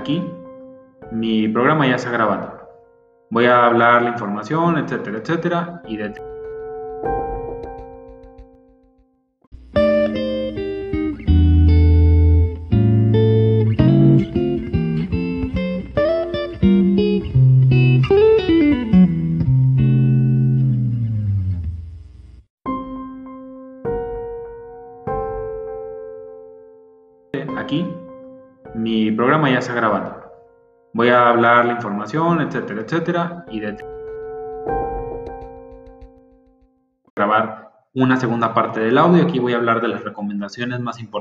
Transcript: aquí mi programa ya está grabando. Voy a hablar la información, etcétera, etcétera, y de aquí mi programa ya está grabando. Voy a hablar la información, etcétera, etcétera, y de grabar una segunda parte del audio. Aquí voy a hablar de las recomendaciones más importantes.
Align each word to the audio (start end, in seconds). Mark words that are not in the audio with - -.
aquí 0.00 0.24
mi 1.12 1.48
programa 1.48 1.86
ya 1.86 1.96
está 1.96 2.10
grabando. 2.10 2.58
Voy 3.30 3.46
a 3.46 3.66
hablar 3.66 4.02
la 4.02 4.10
información, 4.10 4.78
etcétera, 4.78 5.18
etcétera, 5.18 5.82
y 5.86 5.96
de 5.96 6.04
aquí 6.06 6.20
mi 28.74 29.10
programa 29.10 29.50
ya 29.50 29.58
está 29.58 29.74
grabando. 29.74 30.22
Voy 30.92 31.08
a 31.08 31.28
hablar 31.28 31.66
la 31.66 31.72
información, 31.74 32.40
etcétera, 32.40 32.82
etcétera, 32.82 33.44
y 33.50 33.60
de 33.60 33.76
grabar 37.14 37.72
una 37.94 38.16
segunda 38.16 38.54
parte 38.54 38.80
del 38.80 38.98
audio. 38.98 39.24
Aquí 39.24 39.38
voy 39.38 39.52
a 39.52 39.56
hablar 39.56 39.80
de 39.80 39.88
las 39.88 40.04
recomendaciones 40.04 40.80
más 40.80 41.00
importantes. 41.00 41.10